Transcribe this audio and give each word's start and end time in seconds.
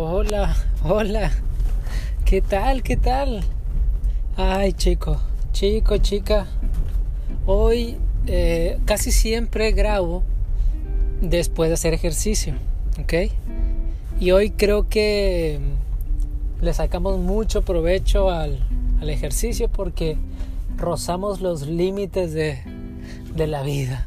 Hola, 0.00 0.54
hola. 0.84 1.32
¿Qué 2.24 2.40
tal? 2.40 2.84
¿Qué 2.84 2.96
tal? 2.96 3.40
Ay, 4.36 4.72
chico, 4.72 5.20
chico, 5.50 5.98
chica. 5.98 6.46
Hoy 7.46 7.96
eh, 8.28 8.78
casi 8.84 9.10
siempre 9.10 9.72
grabo 9.72 10.22
después 11.20 11.68
de 11.68 11.74
hacer 11.74 11.94
ejercicio, 11.94 12.54
¿ok? 13.00 13.32
Y 14.20 14.30
hoy 14.30 14.50
creo 14.50 14.88
que 14.88 15.58
le 16.60 16.72
sacamos 16.74 17.18
mucho 17.18 17.62
provecho 17.62 18.30
al, 18.30 18.60
al 19.00 19.10
ejercicio 19.10 19.68
porque 19.68 20.16
rozamos 20.76 21.40
los 21.40 21.66
límites 21.66 22.32
de, 22.32 22.60
de 23.34 23.46
la 23.48 23.62
vida. 23.62 24.06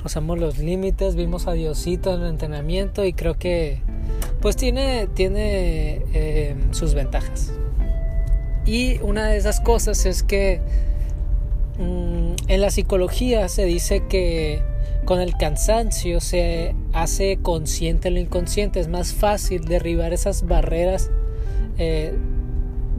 Rozamos 0.00 0.38
los 0.38 0.58
límites, 0.58 1.16
vimos 1.16 1.48
a 1.48 1.54
Diosito 1.54 2.14
en 2.14 2.20
el 2.20 2.28
entrenamiento 2.28 3.04
y 3.04 3.12
creo 3.12 3.36
que 3.36 3.82
pues 4.40 4.56
tiene, 4.56 5.08
tiene 5.14 6.02
eh, 6.12 6.56
sus 6.70 6.94
ventajas. 6.94 7.52
Y 8.64 8.98
una 8.98 9.28
de 9.28 9.38
esas 9.38 9.60
cosas 9.60 10.04
es 10.06 10.22
que 10.22 10.60
mm, 11.78 12.34
en 12.48 12.60
la 12.60 12.70
psicología 12.70 13.48
se 13.48 13.64
dice 13.64 14.04
que 14.08 14.62
con 15.04 15.20
el 15.20 15.36
cansancio 15.36 16.20
se 16.20 16.74
hace 16.92 17.38
consciente 17.40 18.10
lo 18.10 18.18
inconsciente, 18.18 18.78
es 18.78 18.88
más 18.88 19.14
fácil 19.14 19.64
derribar 19.64 20.12
esas 20.12 20.46
barreras 20.46 21.10
eh, 21.78 22.12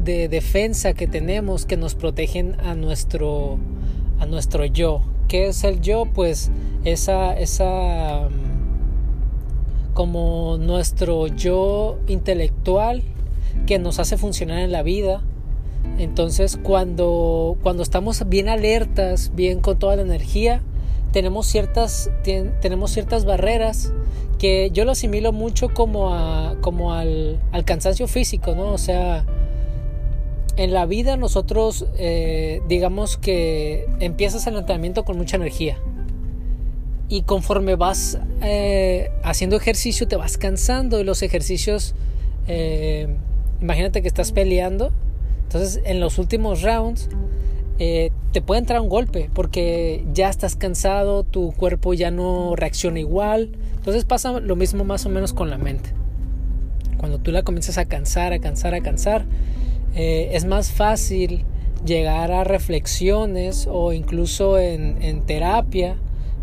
de 0.03 0.27
defensa 0.27 0.93
que 0.93 1.05
tenemos 1.05 1.65
que 1.67 1.77
nos 1.77 1.93
protegen 1.93 2.55
a 2.61 2.73
nuestro, 2.73 3.59
a 4.19 4.25
nuestro 4.25 4.65
yo. 4.65 5.03
¿Qué 5.27 5.49
es 5.49 5.63
el 5.63 5.81
yo? 5.81 6.05
Pues 6.05 6.49
esa, 6.83 7.37
esa 7.37 8.27
como 9.99 10.55
nuestro 10.57 11.27
yo 11.27 11.99
intelectual 12.07 13.03
que 13.67 13.79
nos 13.79 13.99
hace 13.99 14.15
funcionar 14.15 14.59
en 14.59 14.71
la 14.71 14.81
vida. 14.81 15.21
Entonces 15.97 16.57
cuando, 16.63 17.57
cuando 17.63 17.83
estamos 17.83 18.23
bien 18.29 18.47
alertas, 18.47 19.33
bien 19.35 19.59
con 19.59 19.77
toda 19.77 19.97
la 19.97 20.03
energía, 20.03 20.61
tenemos 21.11 21.47
ciertas, 21.47 22.09
tenemos 22.23 22.91
ciertas 22.91 23.25
barreras 23.25 23.91
que 24.37 24.71
yo 24.71 24.85
lo 24.85 24.91
asimilo 24.91 25.33
mucho 25.33 25.67
como, 25.73 26.15
a, 26.15 26.55
como 26.61 26.93
al, 26.93 27.41
al 27.51 27.65
cansancio 27.65 28.07
físico, 28.07 28.55
¿no? 28.55 28.71
O 28.71 28.77
sea, 28.77 29.25
en 30.55 30.71
la 30.71 30.85
vida 30.85 31.17
nosotros 31.17 31.87
eh, 31.97 32.61
digamos 32.69 33.17
que 33.17 33.85
empiezas 33.99 34.47
el 34.47 34.55
entrenamiento 34.55 35.03
con 35.03 35.17
mucha 35.17 35.35
energía 35.35 35.77
y 37.09 37.23
conforme 37.23 37.75
vas 37.75 38.19
eh, 38.41 39.09
haciendo 39.23 39.57
ejercicio 39.57 40.07
te 40.07 40.15
vas 40.15 40.37
cansando 40.37 40.99
y 40.99 41.03
los 41.03 41.23
ejercicios, 41.23 41.95
eh, 42.47 43.07
imagínate 43.59 44.03
que 44.03 44.07
estás 44.07 44.31
peleando, 44.31 44.91
entonces 45.43 45.81
en 45.85 45.99
los 45.99 46.19
últimos 46.19 46.61
rounds 46.61 47.09
eh, 47.79 48.11
te 48.31 48.41
puede 48.41 48.59
entrar 48.59 48.79
un 48.79 48.89
golpe 48.89 49.29
porque 49.33 50.05
ya 50.13 50.29
estás 50.29 50.55
cansado, 50.55 51.23
tu 51.23 51.51
cuerpo 51.51 51.95
ya 51.95 52.11
no 52.11 52.55
reacciona 52.55 52.99
igual, 52.99 53.49
entonces 53.75 54.05
pasa 54.05 54.39
lo 54.39 54.55
mismo 54.55 54.83
más 54.83 55.07
o 55.07 55.09
menos 55.09 55.33
con 55.33 55.49
la 55.49 55.57
mente. 55.57 55.89
Cuando 56.97 57.17
tú 57.17 57.31
la 57.31 57.41
comienzas 57.41 57.79
a 57.79 57.85
cansar, 57.85 58.33
a 58.33 58.39
cansar, 58.39 58.75
a 58.75 58.81
cansar, 58.81 59.25
es 59.95 60.45
más 60.45 60.71
fácil 60.71 61.45
llegar 61.85 62.31
a 62.31 62.43
reflexiones 62.43 63.67
o 63.71 63.93
incluso 63.93 64.59
en 64.59 65.21
terapia 65.25 65.95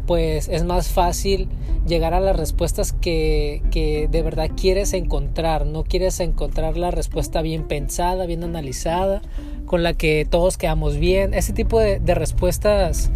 pues 0.07 0.49
es 0.49 0.65
más 0.65 0.89
fácil 0.89 1.49
llegar 1.87 2.15
a 2.15 2.21
las 2.21 2.37
respuestas 2.37 2.93
que, 2.93 4.09
de 4.11 4.23
verdad 4.23 4.51
quieres 4.57 4.93
encontrar. 4.93 5.67
No 5.67 5.85
quieres 5.85 6.21
encontrar 6.21 6.77
la 6.77 6.91
respuesta 6.91 7.43
bien 7.43 7.65
pensada, 7.65 8.27
bien 8.27 8.45
analizada, 8.45 9.23
con 9.67 9.83
la 9.83 9.95
que 9.95 10.27
todos 10.29 10.57
quedamos 10.57 10.97
bien. 10.97 11.35
Ese 11.35 11.53
tipo 11.53 11.81
de, 11.81 12.15
respuestas 12.15 13.11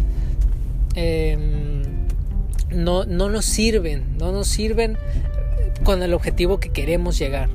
em, 0.95 1.83
no, 2.69 3.05
no 3.05 3.29
nos 3.29 3.45
sirven, 3.45 4.17
no 4.17 4.31
nos 4.31 4.47
sirven 4.47 4.97
con 5.83 6.03
el 6.03 6.13
objetivo 6.13 6.59
que 6.59 6.69
queremos 6.69 7.17
llegar. 7.17 7.49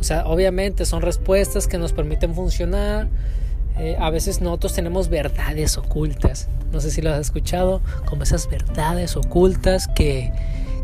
O 0.00 0.04
sea, 0.04 0.26
obviamente 0.26 0.84
son 0.86 1.02
respuestas 1.02 1.66
que 1.66 1.78
nos 1.78 1.92
permiten 1.92 2.34
funcionar, 2.34 3.08
eh, 3.78 3.96
a 3.98 4.10
veces 4.10 4.40
nosotros 4.40 4.74
tenemos 4.74 5.08
verdades 5.08 5.78
ocultas. 5.78 6.48
No 6.72 6.80
sé 6.80 6.90
si 6.90 7.02
lo 7.02 7.12
has 7.12 7.20
escuchado, 7.20 7.80
como 8.04 8.22
esas 8.22 8.48
verdades 8.48 9.16
ocultas 9.16 9.88
que, 9.88 10.32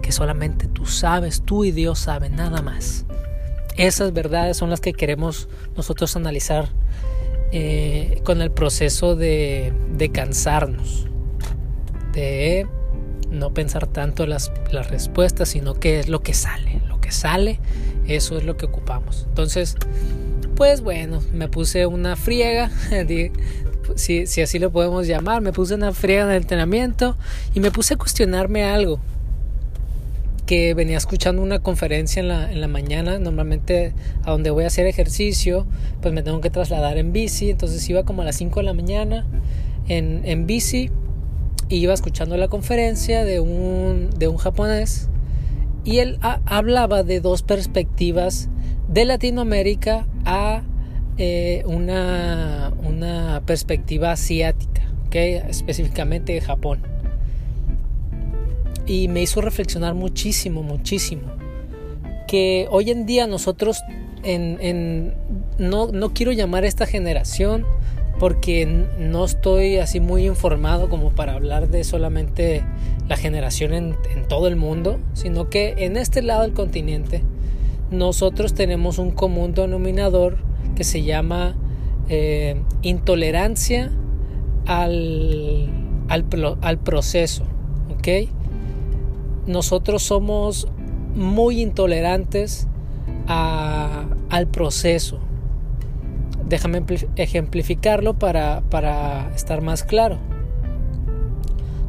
que 0.03 0.13
solamente 0.13 0.67
tú 0.67 0.87
sabes, 0.87 1.43
tú 1.43 1.65
y 1.65 1.73
Dios 1.73 1.99
saben, 1.99 2.37
nada 2.37 2.63
más. 2.63 3.05
Esas 3.77 4.13
verdades 4.13 4.57
son 4.57 4.71
las 4.71 4.81
que 4.81 4.93
queremos 4.93 5.49
nosotros 5.77 6.15
analizar 6.17 6.69
eh, 7.53 8.21
con 8.25 8.41
el 8.41 8.51
proceso 8.51 9.17
de, 9.17 9.73
de, 9.93 10.11
cansarnos, 10.11 11.07
de 12.13 12.67
no 13.31 13.53
pensar 13.53 13.87
tanto 13.87 14.27
las, 14.27 14.53
las 14.71 14.91
respuestas, 14.91 15.51
sino 15.51 15.75
que 15.75 16.01
es 16.01 16.09
lo 16.09 16.21
que 16.21 16.35
sale. 16.35 16.81
Lo 16.89 17.01
que 17.01 17.13
sale, 17.13 17.61
eso 18.07 18.39
es 18.39 18.45
lo 18.45 18.57
que 18.57 18.67
ocupamos. 18.67 19.27
Entonces, 19.29 19.77
pues 20.57 20.81
bueno, 20.81 21.23
me 21.33 21.49
puse 21.49 21.87
una 21.87 22.17
friega, 22.17 22.71
si, 23.97 24.23
así 24.43 24.59
lo 24.59 24.71
podemos 24.71 25.07
llamar, 25.07 25.43
me 25.43 25.53
puse 25.53 25.75
una 25.75 25.93
friega 25.93 26.27
de 26.27 26.37
entrenamiento 26.37 27.17
y 27.55 27.61
me 27.61 27.71
puse 27.71 27.95
a 27.95 27.97
cuestionarme 27.97 28.65
algo 28.65 29.01
que 30.47 30.75
venía 30.75 30.99
escuchando 30.99 31.43
una 31.43 31.61
conferencia 31.61 32.21
en 32.21 32.29
la, 32.29 32.53
en 32.53 32.61
la 32.61 32.69
mañana, 32.69 33.19
normalmente 33.19 33.95
a 34.25 34.31
donde 34.31 34.51
voy 34.51 34.65
a 34.65 34.67
hacer 34.67 34.87
ejercicio, 34.87 35.67
pues 36.03 36.13
me 36.13 36.23
tengo 36.23 36.41
que 36.41 36.51
trasladar 36.51 36.99
en 36.99 37.13
bici, 37.13 37.51
entonces 37.51 37.89
iba 37.89 38.05
como 38.05 38.23
a 38.23 38.25
las 38.27 38.37
5 38.37 38.61
de 38.61 38.65
la 38.65 38.75
mañana 38.75 39.27
en, 39.89 40.21
en 40.25 40.47
bici 40.47 40.91
y 41.69 41.77
iba 41.77 41.95
escuchando 41.95 42.37
la 42.37 42.49
conferencia 42.49 43.25
de 43.25 43.41
un, 43.41 44.11
de 44.11 44.29
un 44.29 44.37
japonés 44.37 45.09
y 45.85 45.99
él 45.99 46.19
hablaba 46.21 47.03
de 47.03 47.21
dos 47.21 47.43
perspectivas 47.43 48.49
de 48.89 49.05
Latinoamérica 49.05 50.07
a 50.25 50.63
eh, 51.17 51.63
una, 51.67 52.73
una, 52.83 53.43
perspectiva 53.47 54.11
asiática, 54.11 54.83
específicamente 55.13 56.33
de 56.33 56.41
Japón. 56.41 56.81
Y 58.87 59.07
me 59.09 59.23
hizo 59.23 59.41
reflexionar 59.41 59.95
muchísimo, 59.95 60.63
muchísimo. 60.63 61.23
Que 62.27 62.67
hoy 62.71 62.91
en 62.91 63.07
día 63.07 63.29
nosotros, 63.29 63.79
en, 64.25 65.15
no, 65.59 65.93
no 65.93 66.13
quiero 66.15 66.33
llamar 66.33 66.65
a 66.65 66.67
esta 66.67 66.87
generación 66.87 67.65
porque 68.19 68.67
no 68.99 69.25
estoy 69.25 69.77
así 69.77 70.01
muy 70.01 70.27
informado 70.27 70.89
como 70.89 71.11
para 71.11 71.35
hablar 71.35 71.69
de 71.69 71.85
solamente 71.85 72.65
la 73.09 73.17
generación 73.17 73.73
en, 73.73 73.97
en 74.13 74.27
todo 74.27 74.49
el 74.49 74.57
mundo, 74.57 74.99
sino 75.13 75.49
que 75.49 75.75
en 75.79 75.97
este 75.97 76.23
lado 76.23 76.43
del 76.43 76.55
continente 76.55 77.23
nosotros 77.91 78.55
tenemos 78.55 78.99
un 78.99 79.13
común 79.13 79.55
denominador 79.55 80.39
que 80.75 80.85
se 80.85 81.03
llama 81.03 81.55
eh, 82.09 82.61
intolerancia 82.83 83.91
al, 84.67 85.71
al, 86.09 86.79
proceso. 86.79 87.45
¿ok? 87.97 88.29
Nosotros 89.47 90.03
somos 90.03 90.69
muy 91.15 91.61
intolerantes 91.61 92.69
al 93.27 94.47
proceso. 94.49 95.21
Déjame 96.47 96.83
ejemplificarlo 97.17 98.15
para, 98.19 98.63
para 98.69 99.33
estar 99.35 99.63
más 99.63 99.83
claro. 99.83 100.19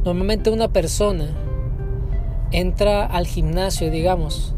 Normalmente 0.05 0.49
una 0.49 0.69
persona 0.69 1.29
entra 2.51 3.05
al 3.05 3.27
gimnasio, 3.27 3.89
digamos, 3.91 4.54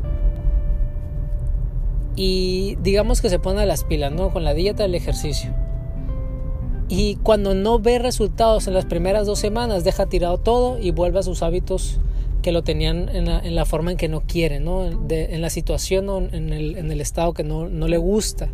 y 2.17 2.77
digamos 2.81 3.21
que 3.21 3.29
se 3.29 3.37
pone 3.37 3.65
las 3.67 3.83
pilas, 3.83 4.11
¿no? 4.11 4.31
Con 4.31 4.43
la 4.43 4.55
dieta, 4.55 4.83
el 4.83 4.95
ejercicio. 4.95 5.53
Y 6.89 7.15
cuando 7.17 7.53
no 7.53 7.79
ve 7.79 7.99
resultados 7.99 8.67
en 8.67 8.73
las 8.73 8.85
primeras 8.85 9.27
dos 9.27 9.39
semanas, 9.39 9.83
deja 9.83 10.07
tirado 10.07 10.39
todo 10.39 10.79
y 10.79 10.91
vuelve 10.91 11.19
a 11.19 11.23
sus 11.23 11.43
hábitos 11.43 11.99
que 12.41 12.51
lo 12.51 12.63
tenían 12.63 13.09
en 13.09 13.55
la, 13.55 13.65
forma 13.65 13.91
en 13.91 13.97
que 13.97 14.07
no 14.07 14.21
quiere, 14.21 14.59
¿no? 14.59 14.85
en 14.85 15.41
la 15.41 15.49
situación 15.49 16.09
o 16.09 16.17
en 16.17 16.53
el, 16.53 16.77
en 16.77 16.91
el 16.91 17.01
estado 17.01 17.33
que 17.33 17.43
no, 17.43 17.69
no 17.69 17.87
le 17.87 17.97
gusta. 17.97 18.49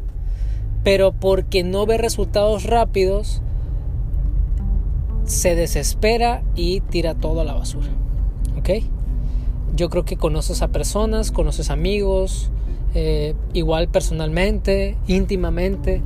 Pero 0.83 1.13
porque 1.13 1.63
no 1.63 1.85
ve 1.85 1.97
resultados 1.97 2.63
rápidos, 2.63 3.41
se 5.23 5.55
desespera 5.55 6.43
y 6.55 6.81
tira 6.81 7.15
todo 7.15 7.41
a 7.41 7.43
la 7.45 7.53
basura. 7.53 7.87
¿Ok? 8.57 8.83
Yo 9.75 9.89
creo 9.89 10.03
que 10.03 10.17
conoces 10.17 10.61
a 10.61 10.67
personas, 10.69 11.31
conoces 11.31 11.69
amigos, 11.69 12.51
eh, 12.93 13.33
igual 13.53 13.87
personalmente, 13.87 14.97
íntimamente, 15.07 16.01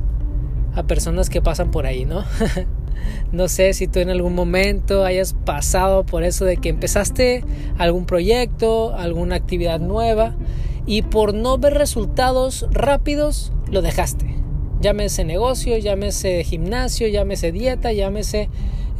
a 0.74 0.84
personas 0.84 1.28
que 1.28 1.42
pasan 1.42 1.70
por 1.70 1.86
ahí, 1.86 2.04
¿no? 2.04 2.24
no 3.32 3.48
sé 3.48 3.72
si 3.74 3.88
tú 3.88 4.00
en 4.00 4.10
algún 4.10 4.34
momento 4.34 5.04
hayas 5.04 5.34
pasado 5.44 6.04
por 6.04 6.24
eso 6.24 6.44
de 6.44 6.56
que 6.56 6.68
empezaste 6.68 7.44
algún 7.78 8.06
proyecto, 8.06 8.94
alguna 8.94 9.36
actividad 9.36 9.80
nueva 9.80 10.34
y 10.86 11.02
por 11.02 11.34
no 11.34 11.58
ver 11.58 11.74
resultados 11.74 12.66
rápidos 12.70 13.52
lo 13.70 13.82
dejaste. 13.82 14.26
Llámese 14.80 15.24
negocio, 15.24 15.76
llámese 15.76 16.44
gimnasio, 16.44 17.08
llámese 17.08 17.52
dieta, 17.52 17.92
llámese 17.92 18.48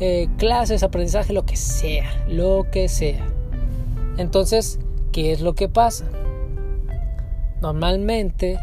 eh, 0.01 0.29
clases, 0.37 0.83
aprendizaje, 0.83 1.33
lo 1.33 1.47
que 1.47 1.57
sea, 1.57 2.25
lo 2.29 2.67
que 2.71 2.89
sea. 2.89 3.25
Entonces, 4.17 4.81
¿qué 5.13 5.33
es 5.33 5.41
lo 5.41 5.55
que 5.55 5.69
pasa? 5.69 6.05
Normalmente 7.61 8.59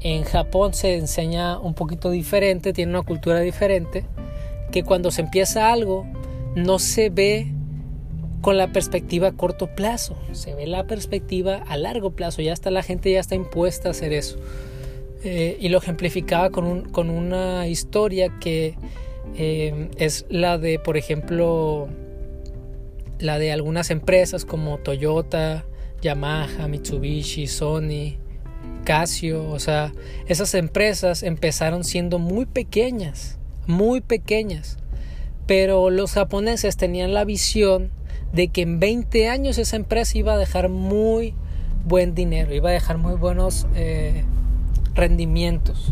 en 0.00 0.22
Japón 0.24 0.74
se 0.74 0.96
enseña 0.96 1.58
un 1.58 1.74
poquito 1.74 2.10
diferente, 2.10 2.72
tiene 2.72 2.92
una 2.92 3.02
cultura 3.02 3.40
diferente, 3.40 4.04
que 4.70 4.84
cuando 4.84 5.10
se 5.10 5.22
empieza 5.22 5.72
algo 5.72 6.06
no 6.54 6.78
se 6.78 7.10
ve 7.10 7.52
con 8.40 8.56
la 8.56 8.72
perspectiva 8.72 9.28
a 9.28 9.32
corto 9.32 9.66
plazo, 9.74 10.16
se 10.32 10.54
ve 10.54 10.66
la 10.66 10.86
perspectiva 10.86 11.56
a 11.66 11.76
largo 11.76 12.12
plazo, 12.12 12.42
ya 12.42 12.52
está 12.52 12.70
la 12.70 12.82
gente 12.82 13.10
ya 13.10 13.20
está 13.20 13.34
impuesta 13.34 13.88
a 13.88 13.90
hacer 13.90 14.12
eso. 14.12 14.38
Eh, 15.24 15.56
y 15.60 15.68
lo 15.68 15.78
ejemplificaba 15.78 16.50
con, 16.50 16.88
con 16.90 17.10
una 17.10 17.66
historia 17.66 18.38
que 18.38 18.76
eh, 19.36 19.90
es 19.96 20.26
la 20.28 20.58
de, 20.58 20.78
por 20.78 20.96
ejemplo, 20.96 21.88
la 23.18 23.38
de 23.38 23.50
algunas 23.50 23.90
empresas 23.90 24.44
como 24.44 24.78
Toyota, 24.78 25.64
Yamaha, 26.02 26.68
Mitsubishi, 26.68 27.46
Sony, 27.46 28.16
Casio, 28.84 29.50
o 29.50 29.58
sea, 29.58 29.92
esas 30.26 30.54
empresas 30.54 31.22
empezaron 31.22 31.84
siendo 31.84 32.18
muy 32.18 32.46
pequeñas, 32.46 33.38
muy 33.66 34.00
pequeñas, 34.00 34.78
pero 35.46 35.90
los 35.90 36.12
japoneses 36.12 36.76
tenían 36.76 37.14
la 37.14 37.24
visión 37.24 37.90
de 38.32 38.48
que 38.48 38.62
en 38.62 38.78
20 38.78 39.28
años 39.28 39.58
esa 39.58 39.76
empresa 39.76 40.16
iba 40.18 40.34
a 40.34 40.38
dejar 40.38 40.68
muy 40.68 41.34
buen 41.84 42.14
dinero, 42.14 42.54
iba 42.54 42.70
a 42.70 42.72
dejar 42.72 42.98
muy 42.98 43.14
buenos 43.14 43.66
eh, 43.74 44.24
rendimientos. 44.94 45.90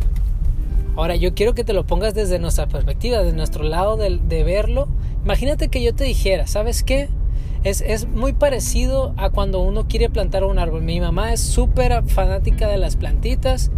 Ahora, 0.96 1.16
yo 1.16 1.34
quiero 1.34 1.54
que 1.54 1.64
te 1.64 1.74
lo 1.74 1.86
pongas 1.86 2.14
desde 2.14 2.38
nuestra 2.38 2.66
perspectiva, 2.68 3.18
desde 3.18 3.36
nuestro 3.36 3.64
lado 3.64 3.98
de, 3.98 4.18
de 4.18 4.44
verlo. 4.44 4.88
Imagínate 5.24 5.68
que 5.68 5.82
yo 5.82 5.94
te 5.94 6.04
dijera, 6.04 6.46
¿sabes 6.46 6.82
qué? 6.82 7.08
Es, 7.64 7.80
es, 7.80 8.08
muy 8.08 8.32
parecido 8.32 9.12
a 9.16 9.30
cuando 9.30 9.60
uno 9.60 9.88
quiere 9.88 10.08
plantar 10.08 10.44
un 10.44 10.58
árbol. 10.58 10.82
Mi 10.82 11.00
mamá 11.00 11.32
es 11.32 11.40
súper 11.40 12.04
fanática 12.04 12.68
de 12.68 12.78
las 12.78 12.96
plantitas 12.96 13.70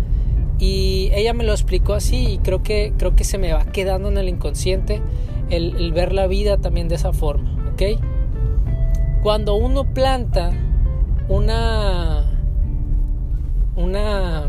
y 0.58 1.10
ella 1.14 1.32
me 1.34 1.44
lo 1.44 1.52
explicó 1.52 1.94
así 1.94 2.32
y 2.32 2.38
creo 2.38 2.62
que, 2.62 2.92
creo 2.98 3.14
que 3.14 3.24
se 3.24 3.38
me 3.38 3.52
va 3.52 3.64
quedando 3.66 4.08
en 4.08 4.18
el 4.18 4.28
inconsciente 4.28 5.00
el, 5.50 5.92
ver 5.92 6.12
la 6.12 6.26
vida 6.26 6.58
también 6.58 6.88
de 6.88 6.96
esa 6.96 7.12
forma, 7.12 7.56
¿ok? 7.72 8.00
Cuando 9.22 9.54
uno 9.54 9.84
planta 9.94 10.50
una 11.28 12.24
una 13.76 14.48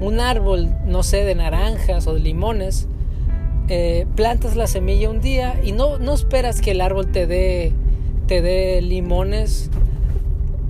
un 0.00 0.20
árbol, 0.20 0.68
no 0.86 1.02
sé, 1.02 1.24
de 1.24 1.34
naranjas 1.34 2.06
o 2.06 2.14
de 2.14 2.20
limones, 2.20 2.88
eh, 3.68 4.06
plantas 4.16 4.56
la 4.56 4.66
semilla 4.66 5.10
un 5.10 5.20
día 5.20 5.60
y 5.62 5.72
no, 5.72 5.98
no 5.98 6.14
esperas 6.14 6.60
que 6.60 6.72
el 6.72 6.80
árbol 6.80 7.10
te 7.10 7.26
dé 7.26 7.72
te 8.28 8.42
dé 8.42 8.82
limones 8.82 9.70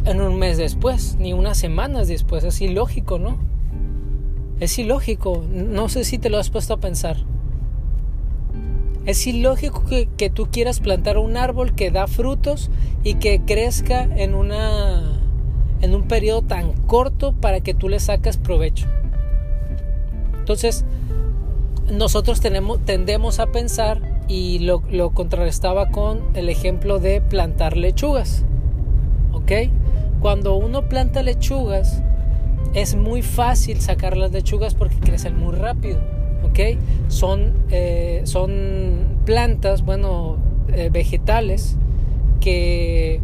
en 0.06 0.20
un 0.22 0.38
mes 0.38 0.56
después, 0.56 1.16
ni 1.18 1.34
unas 1.34 1.58
semanas 1.58 2.08
después. 2.08 2.44
Es 2.44 2.62
ilógico, 2.62 3.18
¿no? 3.18 3.36
Es 4.60 4.78
ilógico. 4.78 5.44
No 5.52 5.88
sé 5.88 6.04
si 6.04 6.18
te 6.18 6.30
lo 6.30 6.38
has 6.38 6.50
puesto 6.50 6.74
a 6.74 6.76
pensar. 6.78 7.16
Es 9.04 9.26
ilógico 9.26 9.84
que, 9.84 10.30
tú 10.30 10.48
quieras 10.50 10.80
plantar 10.80 11.18
un 11.18 11.36
árbol 11.36 11.74
que 11.74 11.90
da 11.90 12.06
frutos 12.06 12.70
y 13.02 13.14
que 13.14 13.40
crezca 13.40 14.02
en, 14.04 14.34
una, 14.34 15.20
en 15.80 15.94
un 15.94 16.06
periodo 16.06 16.42
tan 16.42 16.72
corto 16.86 17.32
para 17.32 17.60
que 17.60 17.74
tú 17.74 17.88
le 17.88 18.00
sacas 18.00 18.36
provecho. 18.36 18.86
Entonces, 20.38 20.84
nosotros 21.90 22.40
tenemos, 22.40 22.84
tendemos 22.84 23.40
a 23.40 23.46
pensar, 23.46 24.00
y 24.28 24.58
lo, 24.58 24.82
contrarrestaba 25.10 25.90
con 25.90 26.22
el 26.34 26.48
ejemplo 26.48 26.98
de 26.98 27.20
plantar 27.20 27.76
lechugas. 27.76 28.44
¿Ok? 29.32 29.52
Cuando 30.20 30.56
uno 30.56 30.88
planta 30.88 31.22
lechugas, 31.22 32.02
es 32.74 32.94
muy 32.94 33.22
fácil 33.22 33.80
sacar 33.80 34.16
las 34.16 34.32
lechugas 34.32 34.74
porque 34.74 34.96
crecen 34.96 35.38
muy 35.38 35.54
rápido 35.54 35.98
son, 37.08 37.52
eh, 37.70 38.22
son 38.24 39.20
plantas, 39.24 39.84
bueno, 39.84 40.36
eh, 40.72 40.90
vegetales 40.90 41.76
que 42.40 43.20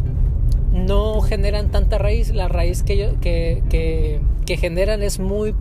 no 0.73 1.21
generan 1.21 1.69
tanta 1.69 1.97
raíz, 1.97 2.33
la 2.33 2.47
raíz 2.47 2.83
que, 2.83 3.13
que, 3.21 4.21
que, 4.45 4.57
generan 4.57 5.01
es 5.01 5.19
muy 5.19 5.53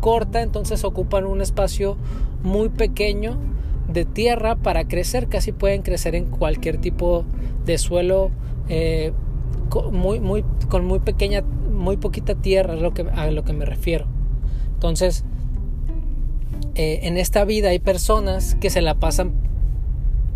corta, 0.00 0.42
entonces 0.42 0.84
ocupan 0.84 1.26
un 1.26 1.40
espacio 1.40 1.96
muy 2.42 2.68
pequeño 2.68 3.36
de 3.88 4.04
tierra 4.04 4.56
para 4.56 4.86
crecer, 4.86 5.28
casi 5.28 5.52
pueden 5.52 5.82
crecer 5.82 6.14
en 6.14 6.26
cualquier 6.26 6.78
tipo 6.78 7.24
de 7.64 7.78
suelo 7.78 8.30
eh, 8.68 9.12
muy, 9.92 10.20
muy, 10.20 10.44
con 10.68 10.84
muy 10.84 11.00
pequeña, 11.00 11.42
muy 11.42 11.96
poquita 11.96 12.34
tierra, 12.34 12.74
lo 12.74 12.92
que, 12.92 13.02
a 13.02 13.30
lo 13.30 13.44
que 13.44 13.52
me 13.52 13.64
refiero. 13.64 14.06
Entonces, 14.74 15.24
eh, 16.74 17.00
en 17.02 17.18
esta 17.18 17.44
vida 17.44 17.70
hay 17.70 17.78
personas 17.78 18.56
que 18.60 18.70
se 18.70 18.80
la 18.80 18.94
pasan 18.94 19.32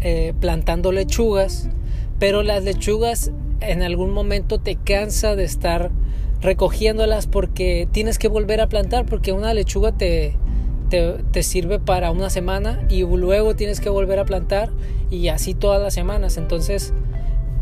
eh, 0.00 0.34
plantando 0.40 0.92
lechugas, 0.92 1.68
pero 2.18 2.42
las 2.42 2.62
lechugas 2.64 3.32
en 3.60 3.82
algún 3.82 4.12
momento 4.12 4.60
te 4.60 4.76
cansa 4.76 5.36
de 5.36 5.44
estar 5.44 5.90
recogiéndolas 6.44 7.26
porque 7.26 7.88
tienes 7.90 8.18
que 8.18 8.28
volver 8.28 8.60
a 8.60 8.68
plantar 8.68 9.06
porque 9.06 9.32
una 9.32 9.54
lechuga 9.54 9.92
te, 9.92 10.36
te, 10.90 11.42
sirve 11.42 11.80
para 11.80 12.10
una 12.10 12.28
semana 12.28 12.86
y 12.90 13.02
luego 13.02 13.56
tienes 13.56 13.80
que 13.80 13.88
volver 13.88 14.18
a 14.18 14.26
plantar 14.26 14.70
y 15.10 15.28
así 15.28 15.54
todas 15.54 15.82
las 15.82 15.94
semanas. 15.94 16.36
Entonces, 16.36 16.92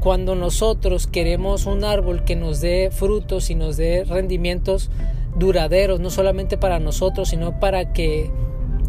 cuando 0.00 0.34
nosotros 0.34 1.06
queremos 1.06 1.66
un 1.66 1.84
árbol 1.84 2.24
que 2.24 2.34
nos 2.34 2.60
dé 2.60 2.90
frutos 2.90 3.50
y 3.50 3.54
nos 3.54 3.76
dé 3.76 4.02
rendimientos 4.04 4.90
duraderos, 5.38 6.00
no 6.00 6.10
solamente 6.10 6.58
para 6.58 6.80
nosotros, 6.80 7.28
sino 7.28 7.60
para 7.60 7.92
que 7.92 8.32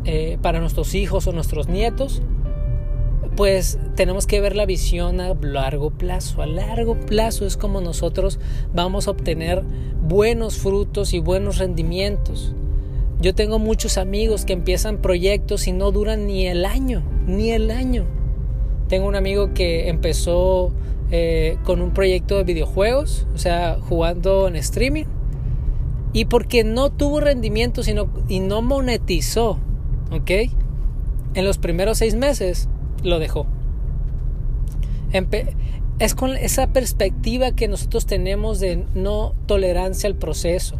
eh, 0.05 0.39
para 0.41 0.59
nuestros 0.59 0.95
hijos 0.95 1.27
o 1.27 1.31
nuestros 1.33 1.69
nietos, 1.69 2.23
pues 3.35 3.79
tenemos 3.95 4.27
que 4.27 4.41
ver 4.41 4.55
la 4.55 4.65
visión 4.65 5.19
a 5.21 5.33
largo 5.33 5.91
plazo. 5.91 6.41
A 6.41 6.45
largo 6.45 6.95
plazo 6.95 7.45
es 7.45 7.57
como 7.57 7.81
nosotros 7.81 8.39
vamos 8.73 9.07
a 9.07 9.11
obtener 9.11 9.63
buenos 10.01 10.57
frutos 10.57 11.13
y 11.13 11.19
buenos 11.19 11.57
rendimientos. 11.57 12.53
Yo 13.21 13.33
tengo 13.33 13.59
muchos 13.59 13.97
amigos 13.97 14.45
que 14.45 14.53
empiezan 14.53 14.97
proyectos 14.97 15.67
y 15.67 15.71
no 15.71 15.91
duran 15.91 16.27
ni 16.27 16.47
el 16.47 16.65
año, 16.65 17.03
ni 17.25 17.51
el 17.51 17.71
año. 17.71 18.05
Tengo 18.89 19.07
un 19.07 19.15
amigo 19.15 19.53
que 19.53 19.89
empezó 19.89 20.71
eh, 21.09 21.57
con 21.63 21.81
un 21.81 21.91
proyecto 21.91 22.37
de 22.37 22.43
videojuegos, 22.43 23.27
o 23.33 23.37
sea, 23.37 23.77
jugando 23.79 24.47
en 24.47 24.55
streaming, 24.57 25.05
y 26.11 26.25
porque 26.25 26.63
no 26.63 26.91
tuvo 26.91 27.19
rendimiento 27.21 27.81
sino, 27.81 28.09
y 28.27 28.39
no 28.39 28.61
monetizó 28.61 29.57
¿ok? 30.13 30.31
En 31.33 31.45
los 31.45 31.57
primeros 31.57 31.97
seis 31.97 32.15
meses 32.15 32.69
lo 33.03 33.19
dejó. 33.19 33.45
es 35.99 36.15
con 36.15 36.35
esa 36.35 36.67
perspectiva 36.67 37.51
que 37.51 37.67
nosotros 37.67 38.05
tenemos 38.05 38.59
de 38.59 38.85
no 38.95 39.33
tolerancia 39.45 40.07
al 40.07 40.15
proceso. 40.15 40.75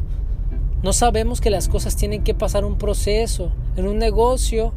No 0.82 0.92
sabemos 0.92 1.40
que 1.40 1.50
las 1.50 1.70
cosas 1.70 1.96
tienen 1.96 2.24
que 2.24 2.34
pasar 2.34 2.66
un 2.66 2.78
proceso. 2.78 3.52
En 3.78 3.88
un 3.88 4.00
negocio, 4.00 4.74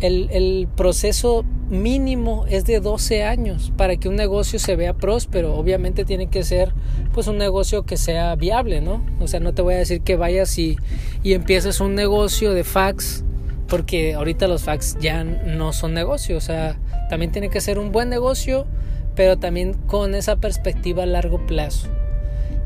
el, 0.00 0.28
el, 0.30 0.68
proceso 0.76 1.44
mínimo 1.68 2.46
es 2.48 2.64
de 2.64 2.80
12 2.80 3.24
años 3.24 3.72
para 3.76 3.96
que 3.96 4.08
un 4.08 4.16
negocio 4.16 4.58
se 4.58 4.76
vea 4.76 4.94
próspero. 4.94 5.54
Obviamente 5.54 6.04
tiene 6.04 6.28
que 6.28 6.44
ser 6.44 6.72
pues 7.12 7.26
un 7.26 7.38
negocio 7.38 7.82
que 7.82 7.96
sea 7.96 8.36
viable, 8.36 8.80
¿no? 8.80 9.04
O 9.18 9.26
sea, 9.26 9.40
no 9.40 9.52
te 9.52 9.62
voy 9.62 9.74
a 9.74 9.78
decir 9.78 10.02
que 10.02 10.16
vayas 10.16 10.56
y, 10.58 10.76
y 11.22 11.32
empieces 11.32 11.80
un 11.80 11.94
negocio 11.94 12.52
de 12.52 12.62
fax 12.62 13.24
porque 13.70 14.14
ahorita 14.14 14.48
los 14.48 14.64
fax 14.64 14.98
ya 15.00 15.22
no 15.22 15.72
son 15.72 15.94
negocio, 15.94 16.36
o 16.36 16.40
sea, 16.40 16.76
también 17.08 17.30
tiene 17.30 17.48
que 17.48 17.60
ser 17.60 17.78
un 17.78 17.92
buen 17.92 18.08
negocio, 18.10 18.66
pero 19.14 19.38
también 19.38 19.74
con 19.86 20.14
esa 20.14 20.36
perspectiva 20.36 21.04
a 21.04 21.06
largo 21.06 21.46
plazo. 21.46 21.88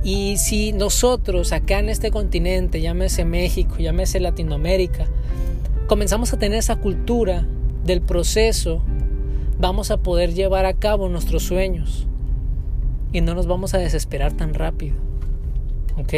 Y 0.02 0.38
si 0.38 0.72
nosotros 0.72 1.52
acá 1.52 1.78
en 1.78 1.90
este 1.90 2.10
continente, 2.10 2.80
llámese 2.80 3.24
México, 3.24 3.76
llámese 3.78 4.18
Latinoamérica, 4.18 5.06
comenzamos 5.86 6.32
a 6.32 6.38
tener 6.38 6.58
esa 6.58 6.76
cultura 6.76 7.46
del 7.84 8.00
proceso, 8.00 8.82
vamos 9.58 9.90
a 9.90 9.98
poder 9.98 10.32
llevar 10.32 10.64
a 10.64 10.72
cabo 10.72 11.08
nuestros 11.10 11.42
sueños 11.42 12.06
y 13.12 13.20
no 13.20 13.34
nos 13.34 13.46
vamos 13.46 13.74
a 13.74 13.78
desesperar 13.78 14.32
tan 14.32 14.54
rápido. 14.54 14.96
¿Ok? 15.98 16.14